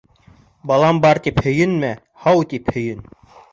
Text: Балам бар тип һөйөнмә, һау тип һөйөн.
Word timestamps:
Балам 0.71 1.01
бар 1.03 1.19
тип 1.27 1.43
һөйөнмә, 1.49 1.93
һау 2.25 2.43
тип 2.55 2.75
һөйөн. 2.79 3.07